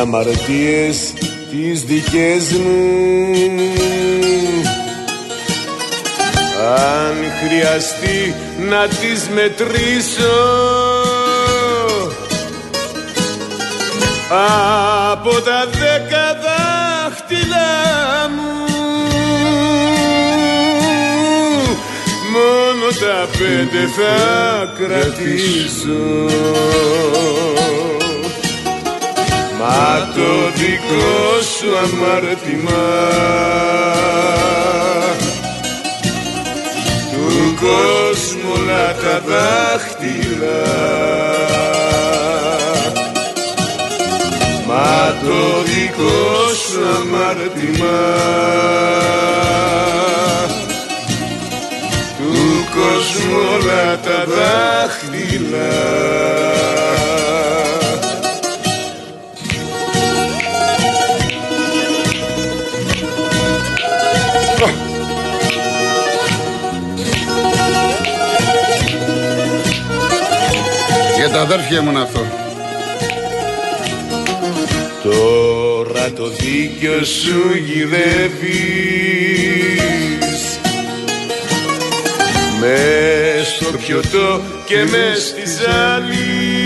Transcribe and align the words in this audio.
τις 0.00 0.08
αμαρτίες 0.08 1.12
τις 1.50 1.82
δικές 1.82 2.52
μου. 2.52 2.88
Αν 6.76 7.16
χρειαστεί 7.42 8.34
να 8.68 8.86
τις 8.86 9.28
μετρήσω 9.34 10.38
από 15.12 15.30
τα 15.30 15.66
δέκα 15.72 16.38
δάχτυλα 16.44 17.70
μου 18.34 18.50
μόνο 22.32 22.86
τα 23.00 23.28
πέντε 23.38 23.86
θα 23.96 24.72
κρατήσω 24.78 26.28
Μα 29.60 30.08
το 30.14 30.50
δικό 30.54 31.40
σου 31.56 31.76
αμάρτημα 31.76 32.86
του 37.12 37.54
κόσμου 37.60 38.52
όλα 38.54 38.94
τα 38.94 39.22
δάχτυλα. 39.26 40.62
Μα 44.66 45.18
το 45.24 45.62
δικό 45.62 46.54
σου 46.68 46.80
αμάρτημα 46.96 48.00
του 52.18 52.66
κόσμου 52.74 53.36
όλα 53.54 53.98
τα 53.98 54.24
δάχτυλα 54.34 55.68
τα 71.32 71.40
αδέρφια 71.40 71.82
μου 71.82 71.98
αυτό. 71.98 72.26
Τώρα 75.02 76.12
το 76.16 76.28
δίκιο 76.28 77.04
σου 77.04 77.54
γυρεύεις 77.66 79.00
μες 82.60 83.46
στο 83.46 83.70
πιωτό 83.78 84.40
και 84.64 84.76
μες 84.76 85.22
στη 85.22 85.42
ζάλη 85.46 86.60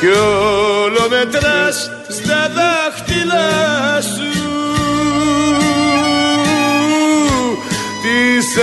κι 0.00 0.06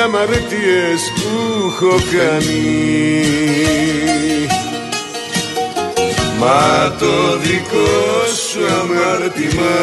αμαρτίες 0.04 1.02
που 1.16 1.32
έχω 1.68 1.96
κάνει. 2.18 2.88
Μα 6.40 6.96
το 7.00 7.38
δικό 7.38 8.26
σου 8.50 8.60
αμάρτημα 8.82 9.78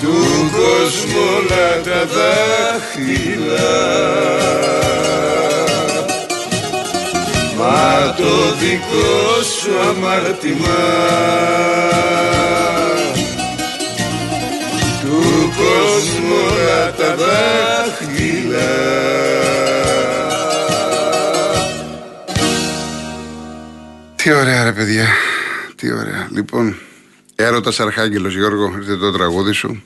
του 0.00 0.50
κόσμου 0.52 1.20
όλα 1.36 1.80
τα 1.84 2.06
δάχτυλα. 2.14 3.74
Μα 7.58 8.14
το 8.16 8.32
δικό 8.60 9.42
σου 9.60 9.70
αμάρτημα 15.16 15.54
κόσμου 15.56 16.34
όλα 16.50 16.94
τα 16.94 17.16
δάχτυλα 17.16 18.74
Τι 24.16 24.32
ωραία 24.32 24.64
ρε 24.64 24.72
παιδιά 24.72 25.06
Τι 25.76 25.92
ωραία 25.92 26.28
Λοιπόν 26.30 26.76
Έρωτας 27.34 27.80
Αρχάγγελος 27.80 28.34
Γιώργο 28.34 28.74
Ήρθε 28.76 28.96
το 28.96 29.12
τραγούδι 29.12 29.52
σου 29.52 29.82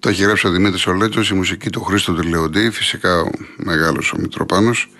το 0.00 0.08
έχει 0.08 0.22
γράψει 0.22 0.46
ο 0.46 0.50
Δημήτρης 0.50 0.86
Ολέτσος, 0.86 1.30
η 1.30 1.34
μουσική 1.34 1.70
του 1.70 1.80
Χρήστο 1.80 2.12
του 2.12 2.28
Λεοντή, 2.28 2.70
φυσικά 2.70 3.20
ο 3.20 3.30
μεγάλος 3.56 4.12
ο 4.12 4.16
Μητροπάνος. 4.18 4.90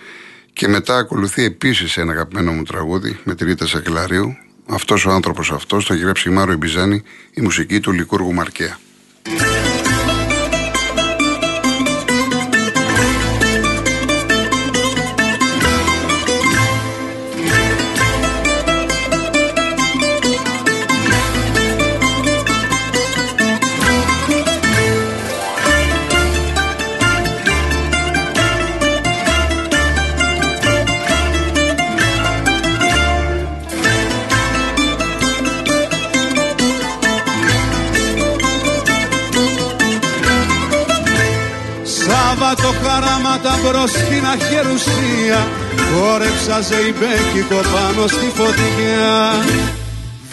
Και 0.52 0.68
μετά 0.68 0.96
ακολουθεί 0.96 1.44
επίσης 1.44 1.96
ένα 1.96 2.12
αγαπημένο 2.12 2.52
μου 2.52 2.62
τραγούδι 2.62 3.18
με 3.24 3.34
τη 3.34 3.44
Ρίτα 3.44 3.66
Σακελαρίου. 3.66 4.36
Αυτός 4.66 5.06
ο 5.06 5.10
άνθρωπος 5.10 5.50
αυτός, 5.50 5.86
το 5.86 5.94
έχει 5.94 6.02
γράψει 6.02 6.28
η 6.28 6.32
Μάρο 6.32 6.52
Εμπιζάνη, 6.52 7.02
η 7.34 7.40
μουσική 7.40 7.80
του 7.80 7.92
Λικούργου 7.92 8.32
Μαρκέα. 8.32 8.78
Thank 9.24 9.64
you. 9.64 9.69
Αχερουσία 44.80 45.48
χόρεψα 45.92 46.60
ζεϊμπέκικο 46.68 47.60
πάνω 47.74 48.06
στη 48.06 48.28
φωτιά. 48.38 49.10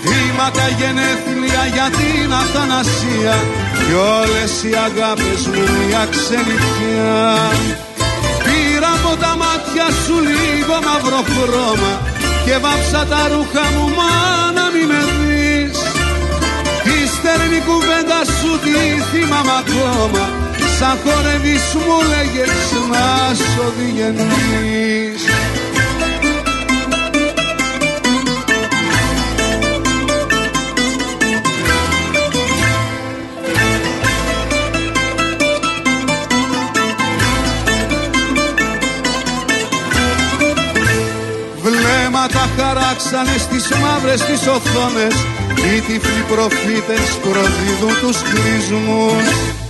Βήματα 0.03 0.67
γενέθλια 0.79 1.63
για 1.73 1.87
την 1.99 2.33
αθανασία. 2.41 3.35
Κι 3.83 3.93
όλες 4.19 4.53
οι 4.63 4.73
αγάπες 4.87 5.41
μου 5.51 5.63
μια 5.77 6.03
ξενιτιά. 6.13 7.25
Πήρα 8.45 8.91
από 8.97 9.11
τα 9.23 9.31
μάτια 9.41 9.87
σου 10.03 10.15
λίγο 10.29 10.75
μαύρο 10.85 11.21
χρώμα 11.33 11.93
και 12.45 12.55
βάψα 12.63 13.01
τα 13.11 13.21
ρούχα 13.31 13.65
μου 13.73 13.85
μα 13.97 14.11
να 14.57 14.65
μη 14.73 14.83
με 14.91 15.01
δεις. 15.17 15.79
Η 16.95 16.99
στερνή 17.13 17.59
κουβέντα 17.67 18.19
σου 18.37 18.51
τι 18.63 18.75
θυμάμαι 19.09 19.53
ακόμα 19.61 20.36
Σαν 20.79 20.97
χορεύεις 21.03 21.73
μου 21.73 21.97
λέγες 22.09 22.71
να 22.91 23.33
σ' 23.33 23.57
οδηγενείς 23.67 25.25
Βλέμματα 41.63 42.49
χαράξανε 42.57 43.37
στις 43.37 43.69
μαύρες 43.69 44.21
τις 44.21 44.47
οθόνες 44.47 45.15
Οι 45.55 45.81
τυφλοί 45.81 46.23
προφήτες 46.27 47.17
προδίδουν 47.21 47.99
τους 48.01 48.21
κλεισμούς 48.21 49.65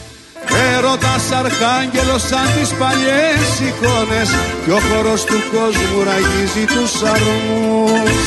Έρωτας 0.74 1.26
αρχάγγελος 1.42 2.24
σαν 2.30 2.48
τις 2.56 2.70
παλιές 2.80 3.50
εικόνες 3.68 4.30
και 4.64 4.72
ο 4.78 4.80
χορός 4.88 5.22
του 5.30 5.40
κόσμου 5.54 6.00
ραγίζει 6.10 6.66
τους 6.74 6.94
αρμούς 7.14 8.20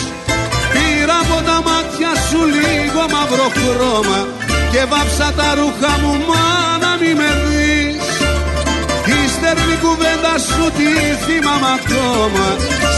Πήρα 0.73 1.17
από 1.25 1.38
τα 1.49 1.56
μάτια 1.67 2.12
σου 2.27 2.41
λίγο 2.56 3.03
μαύρο 3.15 3.49
χρώμα 3.56 4.21
και 4.73 4.82
βάψα 4.91 5.29
τα 5.38 5.49
ρούχα 5.59 5.93
μου 6.03 6.12
μα 6.29 6.44
να 6.82 6.93
μη 7.00 7.12
με 7.21 7.31
δεις. 7.44 8.06
Η 9.17 9.29
στερνή 9.35 9.77
κουβέντα 9.82 10.35
σου 10.49 10.65
τι 10.77 10.88
θυμάμαι 11.25 11.71
ακόμα 11.79 12.47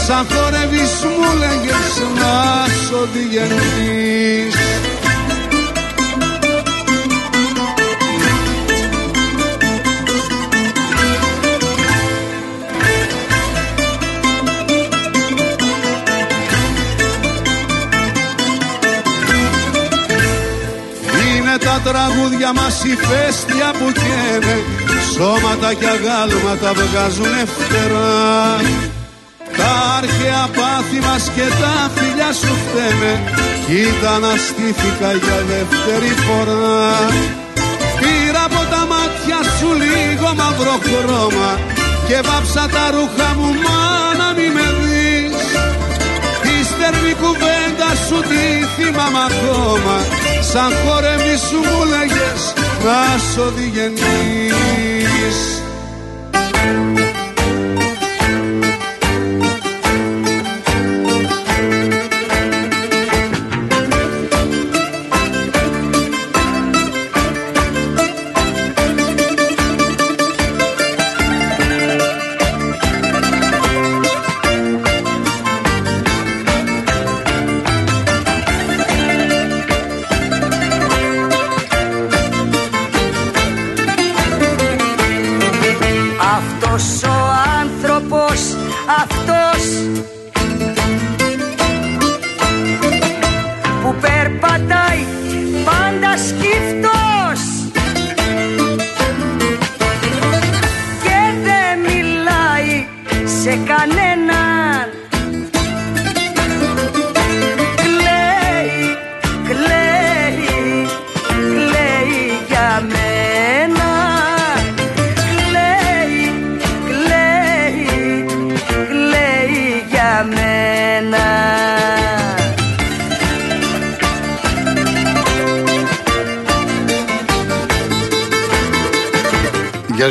σαν 0.05 0.25
χορεύεις 0.29 0.93
μου 1.17 1.29
λέγες 1.41 1.93
να 2.19 2.33
σ' 2.81 2.91
οδηγενείς 3.01 4.62
τραγούδια 21.57 22.53
μας 22.53 22.83
η 22.83 22.95
φέστια 23.05 23.69
που 23.77 23.91
καίνε 23.91 24.57
Σώματα 25.13 25.73
και 25.73 25.87
αγάλματα 25.95 26.71
βγάζουνε 26.73 27.43
φτερά 27.55 28.61
Τα 29.57 29.73
αρχαία 29.97 30.45
πάθη 30.57 30.99
μας 31.07 31.23
και 31.35 31.47
τα 31.61 31.75
φιλιά 31.95 32.31
σου 32.39 32.53
φταίνε 32.63 33.13
Κοίτα 33.67 34.13
να 34.19 34.33
στήθηκα 34.47 35.11
για 35.23 35.39
δεύτερη 35.49 36.11
φορά. 36.25 36.93
Πήρα 37.99 38.43
από 38.49 38.61
τα 38.71 38.81
μάτια 38.91 39.39
σου 39.55 39.69
λίγο 39.83 40.29
μαύρο 40.39 40.77
χρώμα 40.87 41.51
Και 42.07 42.17
βάψα 42.27 42.65
τα 42.73 42.85
ρούχα 42.93 43.29
μου 43.37 43.49
να 44.19 44.27
μη 44.37 44.47
με 44.55 44.67
δεις. 44.81 45.37
Τη 46.43 46.55
στερνή 46.69 47.13
κουβέντα 47.21 47.89
σου 48.05 48.19
τη 48.29 48.43
θυμάμαι 48.75 49.21
ακόμα 49.29 49.95
Σαν 50.53 50.73
χορεύει 50.85 51.37
σου 51.37 51.57
μου 51.57 51.83
λέγες 51.85 52.53
να 52.83 53.17
σ' 53.17 53.37
Γεια 56.57 57.02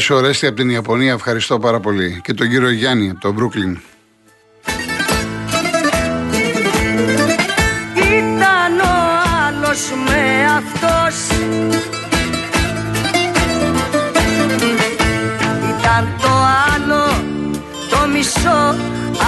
σου 0.02 0.14
Ορέστη 0.14 0.46
από 0.46 0.56
την 0.56 0.70
Ιαπωνία, 0.70 1.12
ευχαριστώ 1.12 1.58
πάρα 1.58 1.81
πολύ. 1.81 2.20
Και 2.25 2.34
τον 2.34 2.49
κύριο 2.49 2.70
Γιάννη 2.70 3.10
από 3.10 3.20
το 3.20 3.32
Μπρούκλιν. 3.32 3.78
Ήταν 7.94 8.78
ο 8.81 8.94
άλλος 9.46 9.93
με 10.04 10.44
αυτός 10.56 11.38
Ήταν 15.70 16.16
το 16.22 16.32
άλλο 16.75 17.05
το 17.90 18.08
μισό 18.12 18.76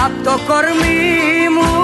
από 0.05 0.23
το 0.23 0.39
κορμί 0.47 1.49
μου 1.55 1.74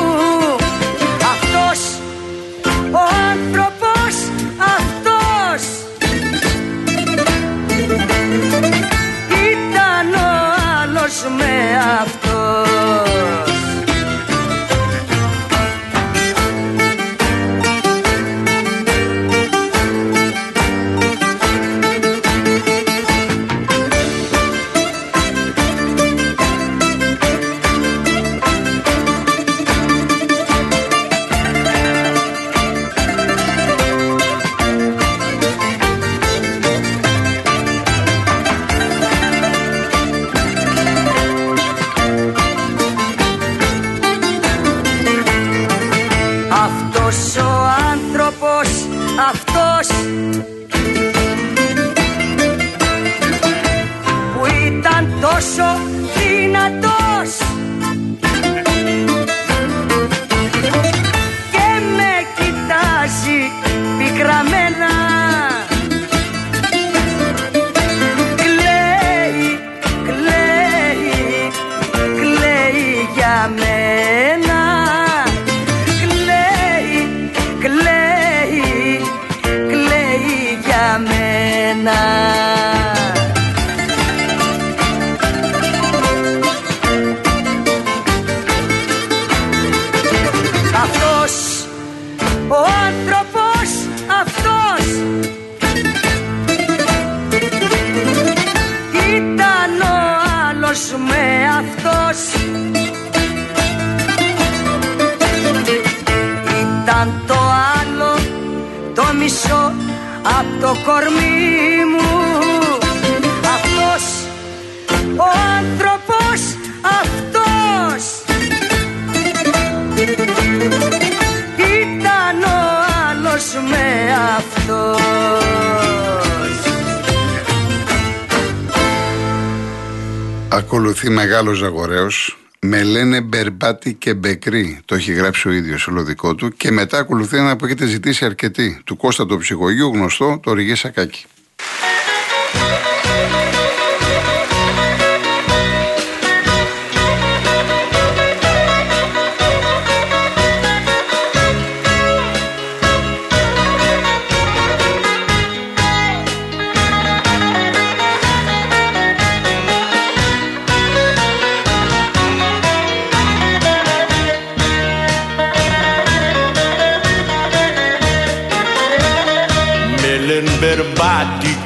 Ακολουθεί 130.53 131.09
μεγάλος 131.09 131.57
Ζαγορέος 131.57 132.37
με 132.59 132.83
λένε 132.83 133.21
Μπερμπάτη 133.21 133.93
και 133.93 134.13
Μπεκρή. 134.13 134.79
Το 134.85 134.95
έχει 134.95 135.11
γράψει 135.11 135.47
ο 135.47 135.51
ίδιος 135.51 135.87
όλο 135.87 136.03
δικό 136.03 136.35
του. 136.35 136.49
Και 136.49 136.71
μετά 136.71 136.97
ακολουθεί 136.97 137.37
ένα 137.37 137.55
που 137.55 137.65
έχετε 137.65 137.85
ζητήσει 137.85 138.25
αρκετή. 138.25 138.81
Του 138.83 138.97
Κώστα 138.97 139.25
του 139.25 139.37
Ψυχογείου, 139.37 139.91
γνωστό, 139.93 140.39
το 140.43 140.53
Ριγέ 140.53 140.75
Σακάκι. 140.75 141.25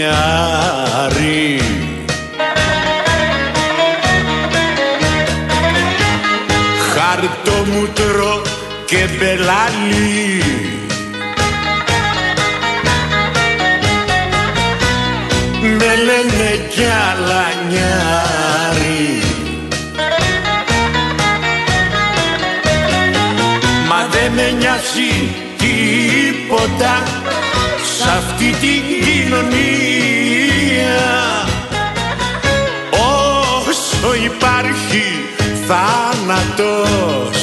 Χαρτομούτρο 6.93 8.43
και 8.87 9.09
μπελάλι 9.19 10.43
Με 15.61 15.95
λένε 15.97 16.69
κι 16.69 16.85
άλλα 16.85 17.45
νιάρι 17.69 19.28
με 24.41 24.51
νοιάζει 24.51 25.13
τίποτα 25.59 27.03
σ' 27.97 28.07
αυτή 28.19 28.51
την 28.61 28.83
κοινωνία. 29.05 30.99
Όσο 33.69 34.15
υπάρχει 34.25 35.05
θάνατος 35.67 37.38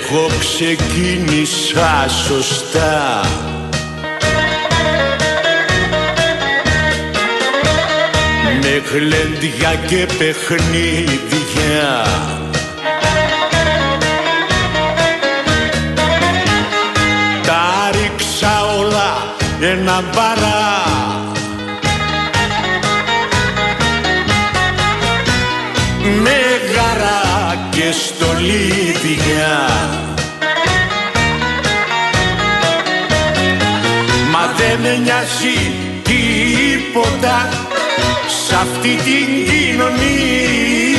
Εγώ 0.00 0.26
ξεκίνησα 0.38 2.06
σωστά. 2.26 3.20
Με 8.60 8.82
γλέντια 8.92 9.74
και 9.86 10.06
παιχνίδια. 10.18 12.04
Τα 17.46 17.90
ρίξα 17.92 18.64
όλα 18.78 19.36
ένα 19.60 20.02
μπαρά 20.14 20.27
και 28.38 28.44
στολίδια 28.44 29.68
Μα 34.30 34.52
δεν 34.56 34.80
με 34.80 34.96
νοιάζει 34.96 35.72
τίποτα 36.02 37.48
Σ' 38.26 38.52
αυτή 38.52 38.96
την 38.96 39.46
κοινωνία 39.46 40.98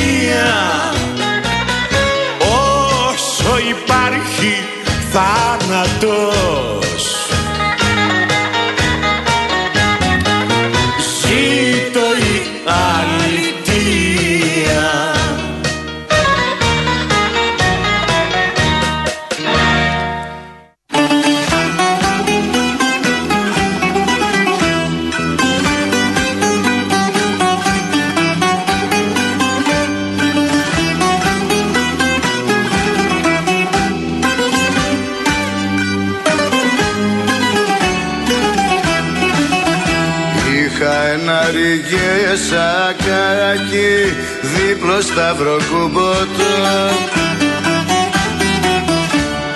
δίπλο 45.00 45.02
σταυροκούμποτο 45.02 46.52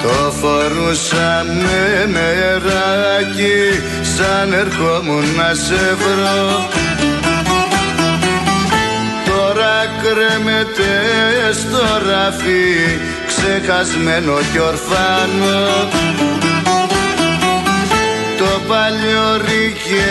Το 0.02 0.30
φορούσα 0.30 1.44
με 1.46 2.04
νεράκι 2.12 3.82
σαν 4.16 4.52
ερχόμουν 4.52 5.24
να 5.36 5.54
σε 5.54 5.96
βρω. 5.98 6.68
Τώρα 9.24 9.74
κρέμεται 10.02 10.92
στο 11.52 12.08
ράφι 12.08 12.98
ξεχασμένο 13.26 14.34
κι 14.52 14.58
ορφάνο 14.58 16.43
το 18.84 18.90
παλιό 18.90 19.28
ρίκε 19.46 20.08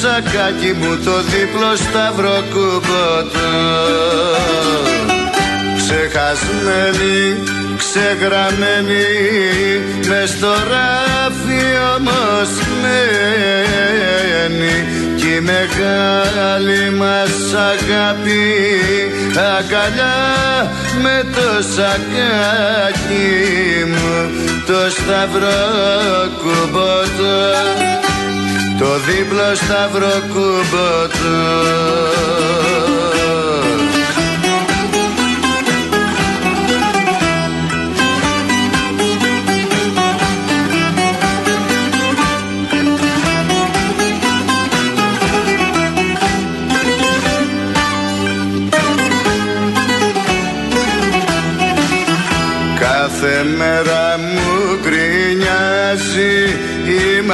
σακάκι 0.00 0.72
μου 0.80 0.98
το 1.04 1.16
δίπλο 1.22 1.76
σταυροκούμποτο 1.76 3.50
Ξεχασμένη, 5.76 7.18
ξεγραμμένη 7.76 9.06
μες 10.08 10.30
στο 10.30 10.52
ράφι 10.70 11.62
όμως 11.96 12.50
μένει. 12.82 14.76
Κι 15.16 15.26
η 15.26 15.40
μεγάλη 15.40 16.90
μας 16.90 17.34
αγάπη 17.54 18.44
αγκαλιά 19.58 20.18
με 21.02 21.24
το 21.34 21.48
σακάκι 21.74 23.28
μου 23.86 24.30
το 24.66 24.90
σταυρό 24.90 25.60
κουμπότο 26.42 27.79
το 28.80 28.98
δίπλο 28.98 29.54
σταυρό 29.54 30.12
κουμπότο 30.32 31.30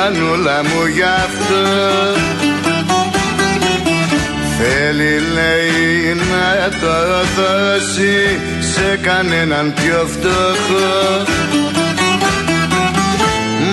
μανούλα 0.06 0.62
μου 0.62 0.86
γι' 0.94 1.02
αυτό. 1.02 1.62
Θέλει 4.58 5.14
λέει 5.36 6.14
να 6.14 6.68
το 6.80 6.96
δώσει 7.36 8.16
σε 8.60 8.98
κανέναν 9.02 9.74
πιο 9.74 10.06
φτωχό. 10.06 11.24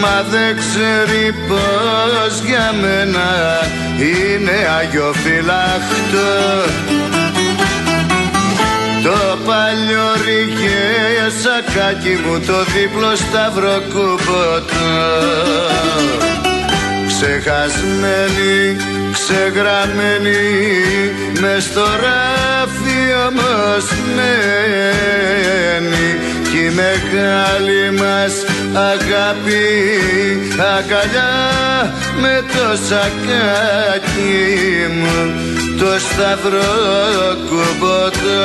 Μα 0.01 0.17
δεν 0.31 0.57
ξέρει 0.57 1.35
πως 1.47 2.41
για 2.45 2.73
μένα 2.81 3.27
είναι 3.97 4.57
αγιοφυλάχτος 4.79 6.82
το 9.03 9.38
παλιό 9.45 10.07
ρίγε 10.25 11.29
σακάκι 11.41 12.15
μου 12.25 12.39
το 12.39 12.63
δίπλο 12.63 13.15
σταυροκούμποτο 13.15 14.91
Ξεχασμένη, 17.07 18.77
ξεγραμμένη 19.12 20.43
μες 21.41 21.63
στο 21.63 21.81
ράφι 21.81 23.00
όμως 23.27 23.86
μένει 24.15 26.07
κι 26.51 26.57
η 26.57 26.72
μεγάλη 26.79 27.91
μας 28.00 28.33
αγάπη 28.74 29.65
αγκαλιά 30.75 31.31
με 32.22 32.43
το 32.53 32.77
σακάκι 32.88 34.34
μου 35.00 35.17
το 35.79 36.00
σταυρό 36.00 36.74
κουμποτό 37.50 38.43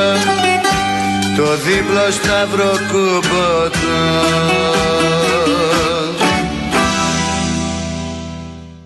το 1.37 1.57
δίπλο 1.57 2.11
σταυρό 2.11 2.73
κουμποτό 2.91 4.39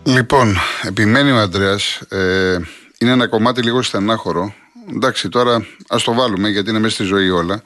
Λοιπόν, 0.04 0.56
επιμένει 0.82 1.30
ο 1.30 1.38
Αντρέας, 1.38 2.00
ε, 2.08 2.58
είναι 2.98 3.10
ένα 3.10 3.26
κομμάτι 3.26 3.62
λίγο 3.62 3.82
στενάχωρο. 3.82 4.54
Εντάξει, 4.94 5.28
τώρα 5.28 5.66
ας 5.88 6.02
το 6.02 6.14
βάλουμε 6.14 6.48
γιατί 6.48 6.70
είναι 6.70 6.78
μέσα 6.78 6.94
στη 6.94 7.04
ζωή 7.04 7.30
όλα. 7.30 7.62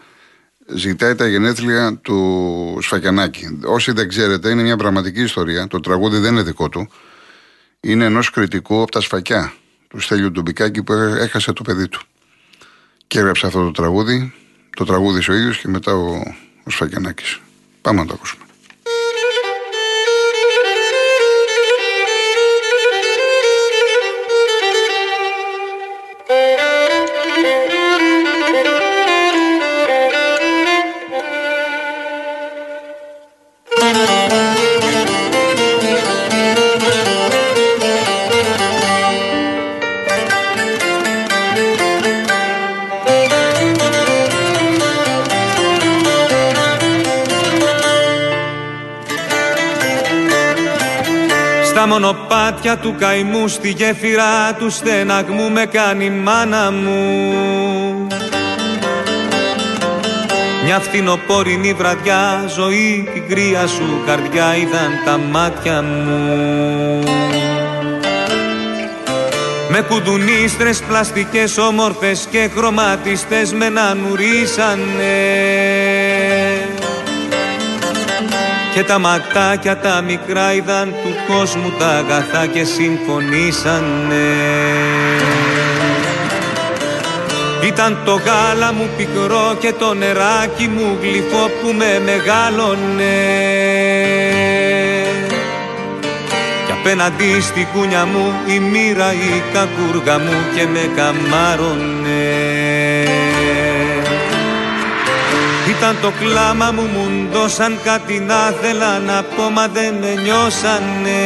Ζητάει 0.74 1.14
τα 1.14 1.26
γενέθλια 1.26 1.98
του 2.02 2.78
Σφακιανάκη. 2.80 3.58
Όσοι 3.64 3.92
δεν 3.92 4.08
ξέρετε, 4.08 4.50
είναι 4.50 4.62
μια 4.62 4.76
πραγματική 4.76 5.22
ιστορία. 5.22 5.66
Το 5.66 5.80
τραγούδι 5.80 6.18
δεν 6.18 6.32
είναι 6.32 6.42
δικό 6.42 6.68
του. 6.68 6.88
Είναι 7.86 8.04
ενός 8.04 8.30
κριτικού 8.30 8.82
από 8.82 8.90
τα 8.90 9.00
Σφακιά, 9.00 9.52
του 9.88 10.00
Στέλιου 10.00 10.30
Ντουμπικάκη, 10.30 10.82
που 10.82 10.92
έχασε 10.92 11.52
το 11.52 11.62
παιδί 11.62 11.88
του. 11.88 12.00
Και 13.06 13.18
έγραψε 13.18 13.46
αυτό 13.46 13.64
το 13.64 13.70
τραγούδι. 13.70 14.32
Το 14.76 14.84
τραγούδι 14.84 15.30
ο 15.30 15.34
ίδιος 15.34 15.58
και 15.58 15.68
μετά 15.68 15.94
ο, 15.94 16.34
ο 16.64 16.70
Σφακιανάκης. 16.70 17.40
Πάμε 17.82 18.00
να 18.00 18.06
το 18.06 18.14
ακούσουμε. 18.14 18.45
Στα 51.86 51.94
μονοπάτια 51.94 52.76
του 52.76 52.94
καημού 52.98 53.48
στη 53.48 53.70
γέφυρα 53.70 54.54
του 54.58 54.70
στεναγμού 54.70 55.50
με 55.50 55.66
κάνει 55.66 56.10
μάνα 56.10 56.70
μου. 56.70 58.06
Μια 60.64 60.80
φθινοπόρινη 60.80 61.72
βραδιά 61.72 62.44
ζωή 62.56 63.08
την 63.12 63.28
κρύα 63.28 63.66
σου 63.66 64.02
καρδιά 64.06 64.56
είδαν 64.56 64.90
τα 65.04 65.18
μάτια 65.18 65.82
μου. 65.82 67.02
Με 69.68 69.80
κουδουνίστρες 69.88 70.82
πλαστικές 70.82 71.58
όμορφες 71.58 72.26
και 72.30 72.50
χρωματιστές 72.56 73.52
με 73.52 73.68
να 73.68 73.94
νουρίσανε 73.94 75.14
και 78.76 78.84
τα 78.84 78.98
ματάκια 78.98 79.76
τα 79.76 80.00
μικρά 80.00 80.54
είδαν 80.54 80.94
του 81.02 81.32
κόσμου 81.32 81.72
τα 81.78 81.88
αγαθά 81.88 82.46
και 82.46 82.64
συμφωνήσανε. 82.64 84.34
Ήταν 87.62 87.98
το 88.04 88.12
γάλα 88.12 88.72
μου 88.72 88.88
πικρό 88.96 89.56
και 89.60 89.72
το 89.72 89.94
νεράκι 89.94 90.68
μου 90.68 90.98
γλυφό 91.00 91.50
που 91.60 91.72
με 91.76 92.02
μεγάλωνε. 92.04 93.16
Κι 96.66 96.72
απέναντι 96.72 97.40
στη 97.40 97.68
κούνια 97.72 98.04
μου 98.04 98.32
η 98.46 98.58
μοίρα 98.58 99.12
η 99.12 99.42
κακούργα 99.52 100.18
μου 100.18 100.36
και 100.54 100.66
με 100.66 100.90
καμάρωνε 100.96 102.45
ήταν 105.78 105.96
το 106.00 106.12
κλάμα 106.20 106.70
μου 106.72 106.82
μου 106.82 107.28
δώσαν 107.32 107.78
κάτι 107.84 108.18
να 108.18 108.50
θέλα 108.60 108.98
να 108.98 109.22
πω 109.22 109.50
μα 109.50 109.68
δεν 109.68 109.94
με 110.00 110.22
νιώσανε. 110.22 111.22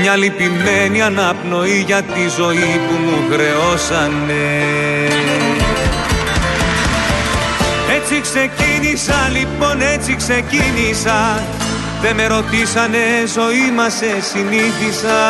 Μια 0.00 0.16
λυπημένη 0.16 1.02
αναπνοή 1.02 1.84
για 1.86 2.02
τη 2.02 2.28
ζωή 2.36 2.80
που 2.86 2.94
μου 3.04 3.32
χρεώσανε. 3.32 4.46
Έτσι 7.96 8.20
ξεκίνησα 8.20 9.28
λοιπόν 9.32 9.80
έτσι 9.80 10.16
ξεκίνησα. 10.16 11.42
Δεν 12.02 12.14
με 12.14 12.26
ρωτήσανε 12.26 12.98
ζωή 13.34 13.70
μας 13.76 13.92
σε 13.92 14.20
συνήθισα. 14.32 15.20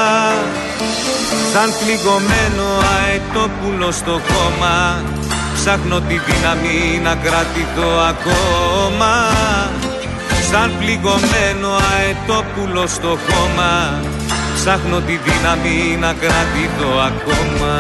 Σαν 1.53 1.73
πληγωμένο 1.81 2.67
αετόπουλο 2.95 3.91
στο 3.91 4.21
κόμμα 4.29 5.03
Ψάχνω 5.69 6.01
τη 6.01 6.15
δύναμη 6.19 7.01
να 7.03 7.15
κρατηθώ 7.15 7.91
ακόμα. 8.09 9.13
Σαν 10.51 10.73
πληγωμένο 10.79 11.69
αετόπουλο 11.93 12.87
στο 12.87 13.09
χώμα 13.09 14.01
Ψάχνω 14.55 15.01
τη 15.01 15.13
δύναμη 15.17 15.97
να 16.01 16.13
κρατηθώ 16.13 16.91
ακόμα 16.99 17.77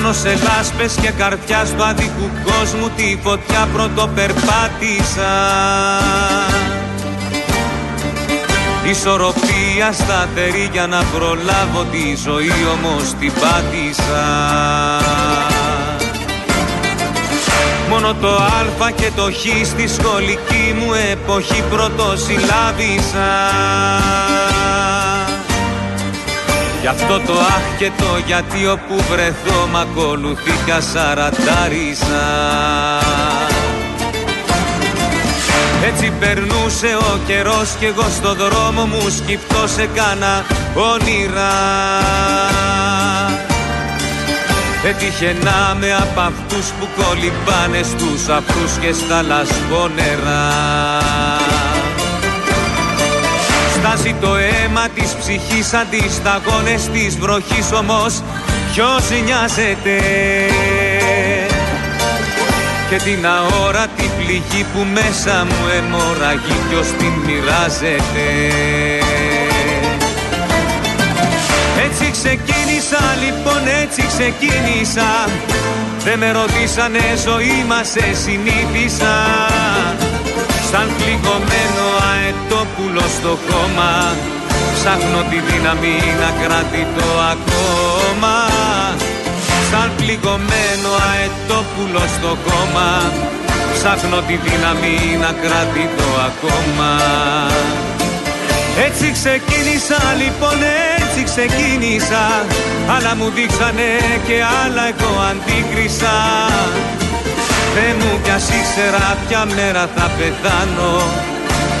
Πάνω 0.00 0.12
σε 0.12 0.38
λάσπες 0.42 0.94
και 1.02 1.10
καρδιά 1.10 1.64
στο 1.64 1.82
αδικού 1.82 2.30
κόσμου 2.44 2.88
τη 2.96 3.18
φωτιά 3.22 3.68
πρωτοπερπάτησα. 3.72 5.32
Ισορροπία 8.90 9.92
σταθερή 9.92 10.68
για 10.72 10.86
να 10.86 11.02
προλάβω 11.02 11.86
τη 11.90 12.16
ζωή 12.24 12.52
όμως 12.72 13.14
την 13.20 13.32
πάτησα. 13.32 14.26
Μόνο 17.88 18.14
το 18.14 18.34
α 18.34 18.90
και 18.90 19.10
το 19.16 19.22
χ 19.22 19.66
στη 19.66 19.88
σχολική 19.88 20.74
μου 20.78 20.92
εποχή 21.12 21.62
πρωτοσυλλάβησα 21.70 23.28
Γι' 26.80 26.86
αυτό 26.86 27.20
το 27.26 27.32
αχ 27.32 27.76
και 27.78 27.90
το 27.98 28.18
γιατί 28.26 28.66
όπου 28.66 29.04
βρεθώ 29.10 29.66
μ' 29.72 29.76
ακολουθεί 29.76 30.52
κι 30.64 30.70
ασαρατάρισα 30.70 32.26
Έτσι 35.84 36.12
περνούσε 36.20 36.96
ο 37.00 37.18
καιρός 37.26 37.74
κι 37.78 37.84
εγώ 37.84 38.06
στο 38.16 38.34
δρόμο 38.34 38.84
μου 38.84 39.10
σκυφτό 39.10 39.66
σε 39.66 39.88
κάνα 39.94 40.44
όνειρα. 40.74 41.52
Έτυχε 44.84 45.36
να 45.42 45.74
με 45.80 45.94
απ' 45.94 46.18
αυτούς 46.18 46.66
που 46.66 46.88
κολυμπάνε 46.96 47.82
στους 47.82 48.28
αυτούς 48.28 48.76
και 48.80 48.92
στα 48.92 49.22
λασπόνερα 49.22 50.40
Στάζει 53.98 54.16
το 54.20 54.36
αίμα 54.36 54.88
της 54.94 55.14
ψυχής 55.20 55.66
σαν 55.66 55.86
τις 55.90 56.14
σταγόνες 56.14 56.88
της 56.92 57.18
βροχής 57.18 57.72
όμως 57.72 58.22
ποιος 58.72 59.04
νοιάζεται; 59.24 59.98
Και 62.88 62.96
την 62.96 63.26
αόρατη 63.26 64.10
πληγή 64.18 64.66
που 64.72 64.86
μέσα 64.92 65.46
μου 65.48 65.68
αιμορραγεί 65.76 66.58
ποιος 66.68 66.86
την 66.98 67.12
μοιράζεται; 67.24 68.26
Έτσι 71.86 72.10
ξεκίνησα 72.10 73.02
λοιπόν 73.24 73.62
έτσι 73.82 74.02
ξεκίνησα. 74.06 75.10
Δεν 76.04 76.18
με 76.18 76.30
ρωτήσανε 76.30 77.02
ζωή 77.24 77.64
μας 77.68 77.88
σε 77.88 78.14
συνήθισα 78.24 79.14
Σαν 80.70 80.88
πληγωμένο 80.98 81.86
αετόπουλο 82.10 83.04
στο 83.16 83.32
κόμμα 83.48 83.92
Ψάχνω 84.74 85.20
τη 85.30 85.38
δύναμη 85.48 85.96
να 86.20 86.30
κρατητώ 86.40 87.10
ακόμα. 87.32 88.36
Σαν 89.70 89.88
πληγωμένο 89.96 90.90
αετόπουλο 91.10 92.02
στο 92.16 92.32
κόμμα 92.46 92.90
Ψάχνω 93.74 94.20
τη 94.28 94.36
δύναμη 94.46 94.96
να 95.22 95.30
κρατητώ 95.42 96.10
ακόμα. 96.28 96.90
Έτσι 98.86 99.06
ξεκίνησα 99.18 100.00
λοιπόν 100.22 100.58
έτσι 100.98 101.20
ξεκίνησα. 101.30 102.24
Αλλά 102.94 103.12
μου 103.16 103.28
δείξανε 103.34 103.90
και 104.26 104.36
άλλα 104.62 104.84
εγώ 104.92 105.12
αντίκρισα 105.30 106.16
Θεέ 107.80 107.94
μου 107.94 108.20
κι 108.22 108.30
ας 108.30 108.48
ήξερα 108.48 109.18
ποια 109.28 109.44
μέρα 109.44 109.86
θα 109.86 110.10
πεθάνω 110.18 110.92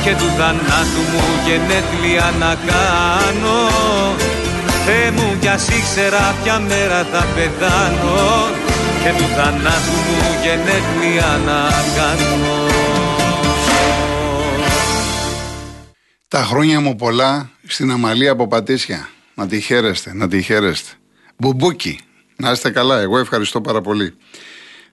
και 0.04 0.10
του 0.10 0.28
θανάτου 0.38 1.02
μου 1.12 1.24
γενέθλια 1.46 2.34
να 2.38 2.54
κάνω 2.54 3.58
Θεέ 4.86 5.10
μου 5.10 5.38
κι 5.40 5.48
ας 5.48 5.68
ήξερα 5.68 6.34
ποια 6.42 6.58
μέρα 6.58 7.04
θα 7.04 7.26
πεθάνω 7.34 8.16
και 9.02 9.10
του 9.18 9.28
θανάτου 9.36 9.96
μου 10.06 10.20
γενέθλια 10.42 11.40
να 11.46 11.60
κάνω 11.96 12.66
Τα 16.28 16.44
χρόνια 16.44 16.80
μου 16.80 16.96
πολλά 16.96 17.50
στην 17.66 17.90
Αμαλία 17.90 18.30
από 18.30 18.48
Πατήσια. 18.48 19.08
Να 19.34 19.46
τη 19.46 19.60
χαίρεστε, 19.60 20.14
να 20.14 20.28
τη 20.28 20.42
χαίρεστε. 20.42 20.90
Μπουμπούκι, 21.36 22.00
να 22.36 22.50
είστε 22.50 22.70
καλά. 22.70 23.00
Εγώ 23.00 23.18
ευχαριστώ 23.18 23.60
πάρα 23.60 23.80
πολύ. 23.80 24.16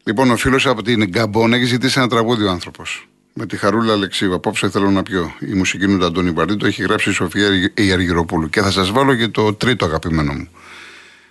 Λοιπόν, 0.07 0.31
ο 0.31 0.35
φίλος 0.35 0.65
από 0.65 0.83
την 0.83 1.05
Γκαμπόν 1.05 1.53
έχει 1.53 1.63
ζητήσει 1.63 1.99
ένα 1.99 2.07
τραγούδι 2.07 2.43
ο 2.43 2.49
άνθρωπος. 2.49 3.07
Με 3.33 3.45
τη 3.45 3.57
Χαρούλα 3.57 3.93
Αλεξίου. 3.93 4.33
Απόψε 4.33 4.69
θέλω 4.69 4.91
να 4.91 5.03
πιω. 5.03 5.33
Η 5.39 5.53
μουσική 5.53 5.85
του 5.85 6.05
Αντώνη 6.05 6.31
Βαρδή 6.31 6.65
έχει 6.65 6.81
γράψει 6.81 7.09
η 7.09 7.13
Σοφία 7.13 7.71
Αργυροπούλου. 7.73 8.49
Και 8.49 8.61
θα 8.61 8.71
σας 8.71 8.91
βάλω 8.91 9.15
και 9.15 9.27
το 9.27 9.53
τρίτο 9.53 9.85
αγαπημένο 9.85 10.33
μου. 10.33 10.47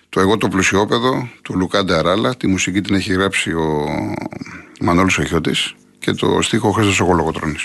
Το 0.09 0.19
Εγώ 0.19 0.37
το 0.37 0.47
πλουσιόπαιδο 0.47 1.29
του 1.41 1.57
Λουκά 1.57 1.93
Νταράλα. 1.97 2.35
Τη 2.35 2.47
μουσική 2.47 2.81
την 2.81 2.95
έχει 2.95 3.13
γράψει 3.13 3.53
ο 3.53 3.85
Μανώλης 4.79 5.17
Χιώτης. 5.17 5.75
Και 5.99 6.11
το 6.11 6.41
στίχο 6.41 6.67
ο 6.67 6.71
Χρήστος 6.71 6.99
ο 6.99 7.03
Κολοκοτρώνης. 7.03 7.55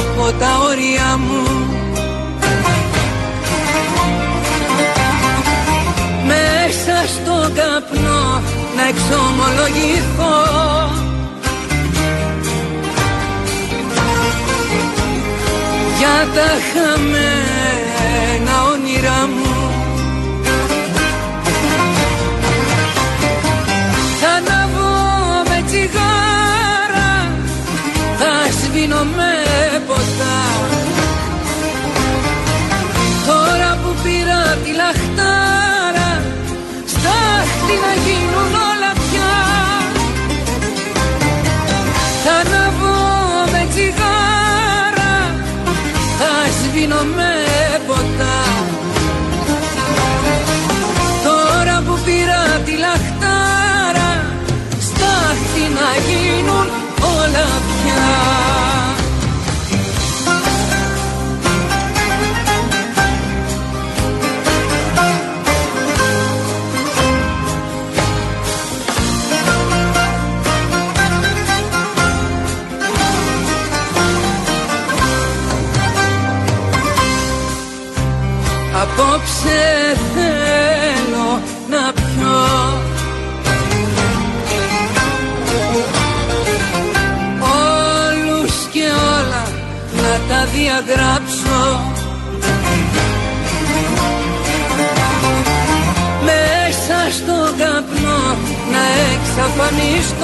Από 0.00 0.32
τα 0.38 0.58
όρια 0.68 1.16
μου. 1.16 1.42
Μέσα 6.26 7.06
στο 7.14 7.50
καπνό 7.54 8.42
να 8.76 8.82
εξομολογηθώ. 8.88 10.38
Για 15.98 16.28
τα 16.34 16.50
χαμένα 16.72 17.49
γίνουν 56.06 56.66
όλα 57.18 57.48
πια 57.68 58.59
Yazmamıştı 99.40 100.19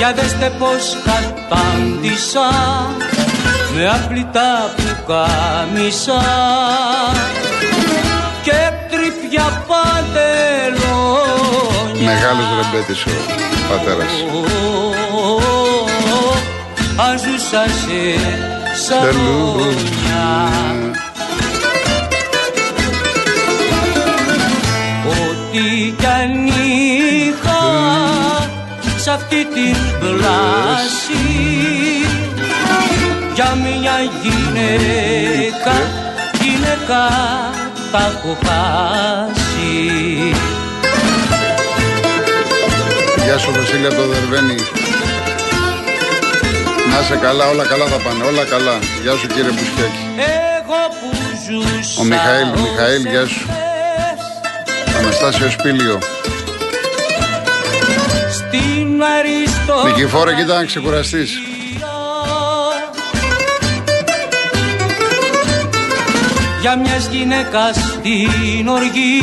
Για 0.00 0.12
δέστε 0.12 0.52
πως 0.58 0.96
κατάντησα 1.04 2.50
με 3.74 3.88
άπλυτα 3.88 4.74
που 4.76 4.82
κάμισα. 5.06 6.22
Και 8.42 8.58
τρυπιά 8.90 9.62
παντελόνια. 9.66 10.10
Μεγάλος 12.04 12.46
ρεμπέτης 12.56 13.04
ο 13.04 13.08
πατέρας. 13.68 14.12
Αν 16.96 17.18
ζούσα 17.18 17.64
σε 17.80 18.02
σαλόνια. 18.84 20.28
Ό,τι 25.08 25.64
κι 25.98 26.06
αν 26.06 26.46
είχα 26.46 26.89
σ' 29.02 29.08
αυτή 29.08 29.46
την 29.54 29.76
πλάση 30.00 31.24
για 33.34 33.54
μια 33.54 33.96
γυναίκα, 34.22 35.74
γυναίκα 36.40 37.00
τα 37.92 37.98
έχω 37.98 38.38
χάσει. 38.46 40.34
Γεια 43.24 43.38
σου 43.38 43.52
Βασίλη 43.56 43.86
από 43.86 43.94
το 43.96 44.06
Δερβένι. 44.06 44.54
Να 46.90 47.00
είσαι 47.00 47.16
καλά, 47.22 47.46
όλα 47.46 47.64
καλά 47.64 47.84
θα 47.84 47.96
πάνε, 47.96 48.24
όλα 48.24 48.44
καλά. 48.44 48.78
Γεια 49.02 49.12
σου 49.12 49.26
κύριε 49.26 49.50
Μπουσκέκη. 49.50 50.04
Εγώ 50.56 50.80
που 50.98 51.10
ζούσα 51.44 52.00
Ο 52.00 52.04
Μιχαήλ, 52.04 52.48
Μιχαήλ, 52.48 53.00
όσες 53.00 53.12
γεια 53.12 53.26
σου. 53.26 53.46
χθες 53.48 54.96
Αναστάσιο 54.98 55.50
Σπήλιο. 55.50 55.98
Στην 58.52 59.02
αριστό 59.02 59.86
Νικηφόρε, 59.86 60.34
κοίτα 60.34 60.54
να 60.54 60.64
ξεκουραστείς. 60.64 61.30
Για 66.60 66.76
μιας 66.76 67.08
γυναίκας 67.10 67.98
την 68.02 68.68
οργή 68.68 69.22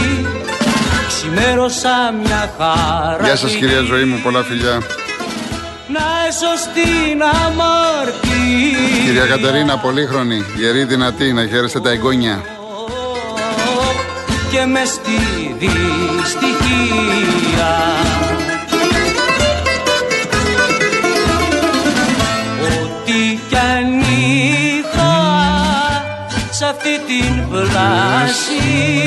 Ξημέρωσα 1.07 2.13
μια 2.23 2.53
χαρά 2.57 3.25
Γεια 3.25 3.35
σας 3.35 3.51
κυρία 3.55 3.81
Ζωή 3.81 4.03
μου, 4.03 4.19
πολλά 4.23 4.43
φιλιά. 4.43 4.81
Να 5.87 6.05
έσω 6.27 6.55
στην 6.63 7.21
αμαρτία 7.21 9.03
Κυρία 9.05 9.25
Κατερίνα, 9.25 9.77
πολύχρονη, 9.77 10.43
γερή, 10.55 10.83
δυνατή, 10.83 11.33
να 11.33 11.47
χαίρεστε 11.47 11.79
τα 11.79 11.89
εγγόνια. 11.89 12.43
Και 14.51 14.65
μες 14.65 14.87
στη 14.87 15.19
δυστυχία 15.59 16.47
την 27.07 27.49
πλάση. 27.49 28.97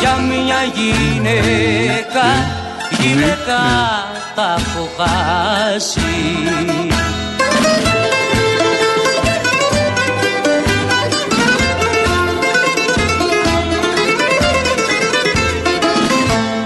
Για 0.00 0.16
μια 0.16 0.62
γυναίκα 0.74 2.26
Γυναίκα 3.00 3.60
τα 4.34 4.56
έχω 4.58 4.88
χάσει 4.96 6.00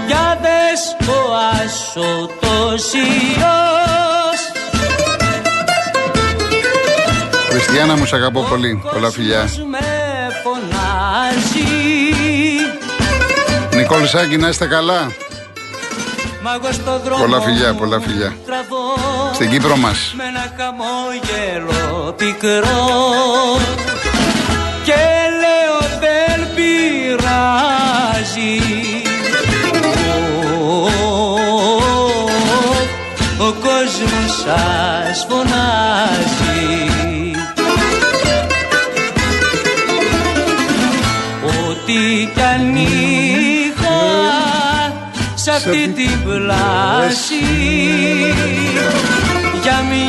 Για 0.07 0.39
δες 0.41 0.95
το 1.05 1.35
άσο 1.63 2.29
το 2.41 2.77
Χριστιανά 7.75 7.99
μου, 7.99 8.05
σ' 8.05 8.13
αγαπώ 8.13 8.41
πολύ. 8.41 8.81
Πολλά 8.93 9.09
φιλιά. 9.11 9.39
κόσμος 9.39 9.65
με 9.69 9.79
φωνάζει 10.43 11.67
Νικόλ 13.75 14.05
Σάκη, 14.05 14.37
να 14.37 14.47
είστε 14.47 14.65
καλά. 14.65 15.11
Μα 16.41 16.51
εγώ 16.53 16.71
στο 16.71 16.99
δρόμο 17.03 17.21
Πολλά 17.21 17.41
φιλιά, 17.41 17.73
μου 17.73 17.79
πολλά 17.79 17.99
φιλιά. 17.99 18.35
τραβώ 18.45 19.33
Στην 19.33 19.49
Κύπρο 19.49 19.75
μας. 19.77 20.13
με 20.17 20.23
ένα 20.23 20.53
χαμόγελο 20.57 22.11
πικρό 22.11 22.85
και 24.83 25.01
λέω 25.41 25.79
δεν 25.99 26.47
πειράζει 26.55 27.31
Ο, 33.39 33.45
ο 33.47 33.51
κόσμος 33.51 34.31
σας 34.43 35.25
φωνάζει 35.29 36.32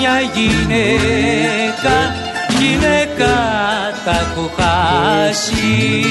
μια 0.04 0.20
γυναίκα, 0.20 1.96
γυναίκα 2.58 3.34
τα 4.04 4.10
έχω 4.10 4.50
χάσει. 4.56 6.04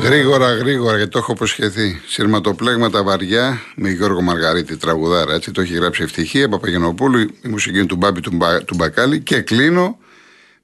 Γρήγορα, 0.00 0.54
γρήγορα, 0.54 0.96
γιατί 0.96 1.10
το 1.10 1.18
έχω 1.18 1.34
προσχεθεί. 1.34 2.00
Σειρματοπλέγματα 2.06 3.02
βαριά 3.02 3.60
με 3.74 3.90
Γιώργο 3.90 4.22
Μαργαρίτη, 4.22 4.76
τραγουδάρα. 4.76 5.34
Έτσι 5.34 5.50
το 5.50 5.60
έχει 5.60 5.74
γράψει 5.74 6.02
Ευτυχία 6.02 6.48
Παπαγενοπούλου, 6.48 7.18
η 7.20 7.48
μουσική 7.48 7.78
είναι 7.78 7.86
του 7.86 7.96
Μπάμπη 7.96 8.20
του, 8.20 8.30
Μπα- 8.34 8.64
του 8.64 8.74
Μπακάλι. 8.74 9.20
Και 9.20 9.40
κλείνω 9.40 9.98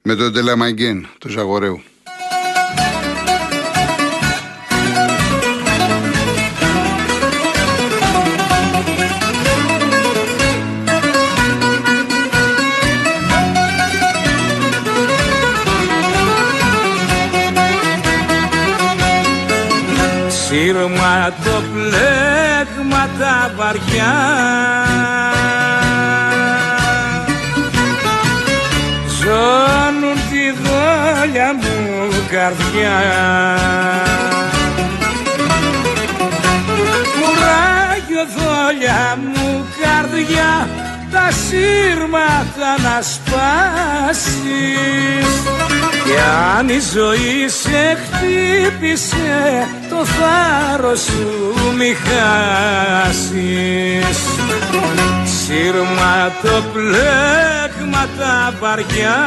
με 0.01 0.15
τον 0.15 0.33
Τελαμαγκέν, 0.33 1.07
του 1.19 1.29
Ζαγορέου. 1.29 1.81
Σύρμα 20.65 21.31
το 21.43 21.61
πλέγμα 21.73 23.09
τα 23.19 23.51
βαριά. 23.55 24.15
Ζώνουν 29.19 30.17
τη 30.29 30.51
δόλια 30.63 31.53
μου 31.53 32.09
καρδιά. 32.31 32.97
Κουράγιο 37.13 38.23
δόλια 38.35 39.17
μου 39.21 39.65
καρδιά 39.81 40.67
τα 41.11 41.31
σύρματα 41.31 42.71
να 42.83 43.01
σπάσεις. 43.01 44.35
Και 46.05 46.19
αν 46.57 46.69
η 46.69 46.79
ζωή 46.93 47.47
σε 47.49 47.97
χτύπησε 48.03 49.67
το 49.95 50.05
θάρρος 50.05 50.99
σου 50.99 51.27
μη 51.77 51.95
χάσεις. 52.05 53.27
Σύρμα 55.23 56.31
το 56.41 56.63
πλέγμα 56.73 58.07
τα 58.17 58.53
βαριά. 58.59 59.19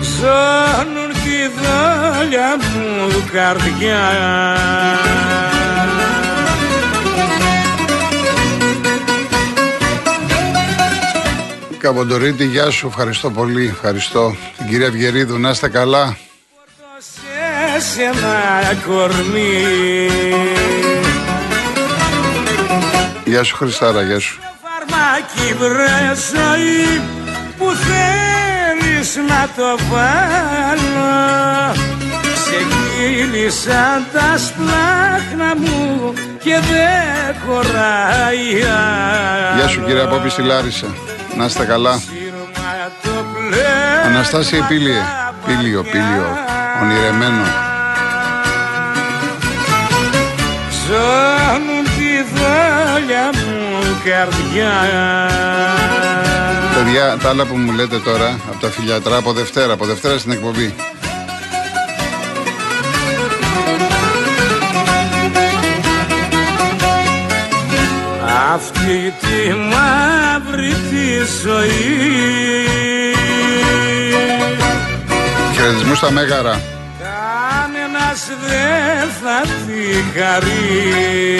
Ζώνουν 0.00 1.10
τη 1.12 1.38
δόλια 1.58 2.56
μου 2.56 3.24
καρδιά 3.32 4.06
Καβοντορίτη, 11.78 12.44
γεια 12.44 12.70
σου, 12.70 12.86
ευχαριστώ 12.86 13.30
πολύ. 13.30 13.66
Ευχαριστώ. 13.66 14.36
Την 14.56 14.66
κυρία 14.68 14.86
Ευγερίδου, 14.86 15.38
να 15.38 15.50
είστε 15.50 15.68
καλά. 15.68 16.16
σε 17.94 18.02
ένα 18.02 18.74
κορμί 18.86 19.66
Γεια 23.24 23.42
σου, 23.42 23.56
Χριστάρα, 23.56 24.02
γεια 24.02 24.18
σου. 24.20 24.38
φαρμάκι 24.62 25.54
βρε 25.58 26.14
ζωή 26.34 27.00
που 27.58 27.66
θέλεις 27.74 29.16
να 29.16 29.48
το 29.56 29.78
βάλω 29.90 31.74
σε 32.44 32.56
φίλησαν 32.96 34.06
τα 34.12 34.38
σπλάχνα 34.38 35.56
μου 35.56 36.12
και 36.42 36.54
δεν 36.70 37.36
χωράει 37.46 38.46
Γεια 39.56 39.68
σου 39.68 39.84
κύριε 39.86 40.02
Απόπη 40.02 40.28
στη 40.28 40.42
Λάρισα. 40.42 40.86
Να 41.38 41.44
είστε 41.44 41.64
καλά. 41.64 42.00
Αναστάσια 44.04 44.64
Πήλιε. 44.64 45.02
Πήλιο, 45.46 45.82
πήλιο. 45.82 46.26
Ονειρεμένο. 46.82 47.42
Ζώνουν 50.86 51.84
τη 51.84 52.22
δόλια 52.34 53.30
μου 53.34 54.00
καρδιά 54.04 54.72
Παιδιά, 56.74 57.16
τα 57.22 57.28
άλλα 57.28 57.44
που 57.44 57.56
μου 57.56 57.72
λέτε 57.72 57.98
τώρα 57.98 58.40
από 58.48 58.60
τα 58.60 58.68
φιλιατρά 58.68 59.16
από 59.16 59.32
Δευτέρα, 59.32 59.72
από 59.72 59.84
Δευτέρα 59.84 60.18
στην 60.18 60.32
εκπομπή. 60.32 60.74
Αυτή 68.54 69.14
τη 69.20 69.54
μαύρη 69.54 70.72
τη 70.90 71.06
ζωή. 71.42 72.64
Χαιρετισμού 75.54 75.94
στα 75.94 76.10
Μέγαρα. 76.10 76.60
Κανένας 76.98 78.28
δεν 78.46 79.08
θα 79.22 79.40
τη 79.66 79.82
χαρεί. 80.18 81.38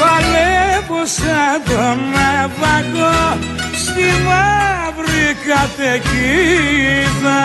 Παλεύω 0.00 1.06
σαν 1.06 1.62
τον 1.64 1.98
ναυαγό 2.12 3.38
στη 3.74 4.06
μαύρη 4.26 5.36
καταιγίδα. 5.46 7.44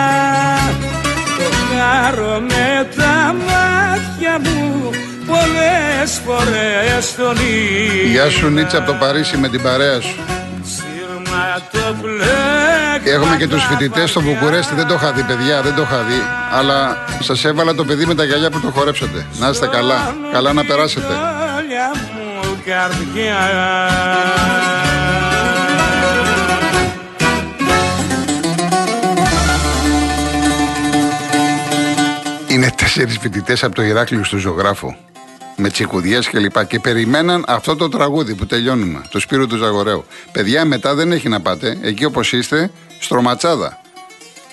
Το 1.36 1.48
χάρω 1.70 2.40
με 2.40 2.88
τα 2.96 3.34
μάτια 3.46 4.34
μου 4.44 4.90
πολλές 5.26 6.20
φορές 6.26 7.14
τον 7.16 7.36
είδα 7.36 8.10
Γεια 8.10 8.30
σου 8.30 8.48
Νίτσα 8.48 8.78
από 8.78 8.86
το 8.86 8.96
Παρίσι 9.00 9.36
με 9.36 9.48
την 9.48 9.62
παρέα 9.62 10.00
σου. 10.00 10.18
Σύρμα 10.62 11.60
το 11.72 11.96
μπλε 12.00 13.12
Έχουμε 13.14 13.36
και 13.36 13.46
τους 13.46 13.64
φοιτητές 13.64 14.10
στο 14.10 14.20
Βουκουρέστι, 14.20 14.74
δεν 14.74 14.86
το 14.86 14.94
είχα 14.94 15.12
δει 15.12 15.22
παιδιά, 15.22 15.62
δεν 15.62 15.74
το 15.74 15.82
είχα 15.82 16.02
δει. 16.02 16.22
Αλλά 16.52 17.04
σας 17.20 17.44
έβαλα 17.44 17.74
το 17.74 17.84
παιδί 17.84 18.06
με 18.06 18.14
τα 18.14 18.24
γυαλιά 18.24 18.50
που 18.50 18.60
το 18.60 18.70
χορέψατε. 18.70 19.26
Να 19.38 19.48
είστε 19.48 19.66
καλά, 19.66 20.16
καλά 20.32 20.52
να 20.52 20.64
περάσετε. 20.64 21.12
Όλια 21.56 21.90
μου 22.14 22.58
καρδιά 22.64 23.36
Είναι 32.56 32.70
τέσσερις 32.76 33.18
φοιτητές 33.18 33.64
από 33.64 33.74
το 33.74 33.82
Ηράκλειο 33.82 34.24
στο 34.24 34.36
ζωγράφο. 34.36 34.96
Με 35.56 35.68
τσικουδιές 35.68 36.28
και 36.28 36.38
λοιπά. 36.38 36.64
Και 36.64 36.80
περιμέναν 36.80 37.44
αυτό 37.46 37.76
το 37.76 37.88
τραγούδι 37.88 38.34
που 38.34 38.46
τελειώνουμε. 38.46 39.02
Το 39.10 39.20
Σπύρο 39.20 39.46
του 39.46 39.56
Ζαγορέου. 39.56 40.04
Παιδιά, 40.32 40.64
μετά 40.64 40.94
δεν 40.94 41.12
έχει 41.12 41.28
να 41.28 41.40
πάτε. 41.40 41.78
Εκεί 41.82 42.04
όπως 42.04 42.32
είστε, 42.32 42.70
στρωματσάδα. 43.00 43.80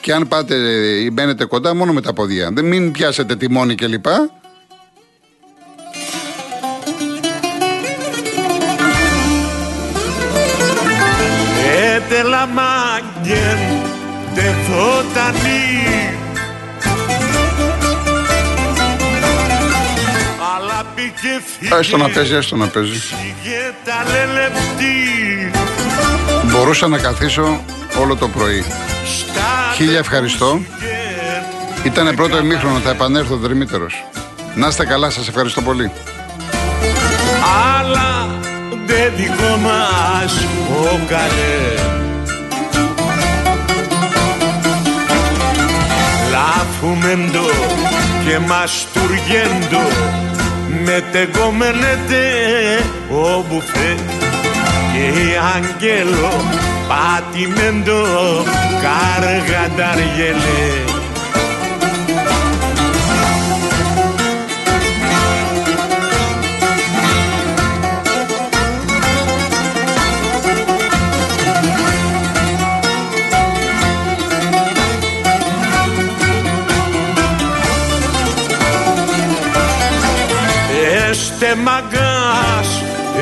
Και 0.01 0.13
αν 0.13 0.27
πάτε 0.27 0.55
ή 1.03 1.09
μπαίνετε 1.13 1.45
κοντά, 1.45 1.75
μόνο 1.75 1.93
με 1.93 2.01
τα 2.01 2.13
ποδιά. 2.13 2.51
Δεν 2.53 2.65
μην 2.65 2.91
πιάσετε 2.91 3.35
τιμόνι 3.35 3.75
και 3.75 3.87
λοιπά. 3.87 4.29
Έτε 11.95 12.21
λαμάγγεν 12.23 13.59
τε 14.35 14.53
Έστω 21.79 21.97
να 21.97 22.09
παίζει, 22.09 22.35
έστω 22.35 22.55
να 22.55 22.67
παίζει. 22.67 22.99
Φύγε 22.99 23.73
τα 23.85 24.03
λελεπτή 24.11 25.51
Μπορούσα 26.51 26.87
να 26.87 26.97
καθίσω 26.97 27.63
όλο 27.99 28.15
το 28.15 28.27
πρωί. 28.27 28.65
Στα 29.05 29.73
Χίλια 29.75 29.97
ευχαριστώ. 29.97 30.47
Χριστούγεν 30.47 31.03
Ήταν 31.83 32.15
πρώτο 32.15 32.37
ημίχρονο, 32.37 32.79
θα 32.79 32.89
επανέλθω 32.89 33.35
δρυμύτερος. 33.35 34.05
Να 34.55 34.67
είστε 34.67 34.85
καλά, 34.85 35.09
σας 35.09 35.27
ευχαριστώ 35.27 35.61
πολύ. 35.61 35.91
Αλλά 37.77 38.27
δεν 38.85 39.13
δικό 39.15 39.57
μας 39.61 40.33
ο 40.69 40.99
καλέ 41.07 41.73
Λάφουμεντο 46.31 47.49
και 48.25 48.39
μαστουργέντο 48.39 50.22
μετεγκόμενετε 50.83 52.23
ο 53.09 53.45
μπουφέ 53.47 53.95
και 54.93 55.19
η 55.19 55.29
αγγέλο 55.55 56.31
πατημέντο 56.87 58.03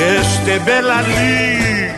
este 0.01 0.61
μπελαλή 0.63 1.93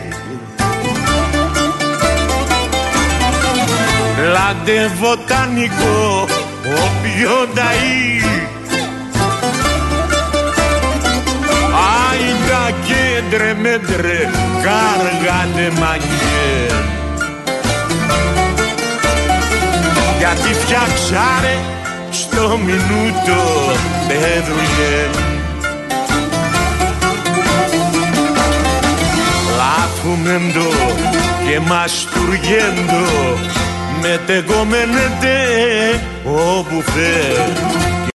Λάντε 4.32 4.90
βοτανικό, 5.00 6.26
ο 6.64 6.90
πιο 7.02 7.48
νταΐ 7.54 8.44
Άιντα 12.10 12.70
κέντρε 12.86 13.54
μέτρε, 13.54 14.30
κάργατε 14.62 15.80
μαγιές. 15.80 16.84
Γιατί 20.18 20.54
φτιάξαρε 20.54 21.56
στο 22.10 22.58
μινούτο 22.58 23.42
πέδουλε 24.08 25.33
Λάφουμεντο 30.24 30.70
και 31.48 31.60
μαστουργέντο 31.60 33.38
μετεγόμενετε 34.00 35.36
όπου 36.24 36.82
φέρ 36.82 38.03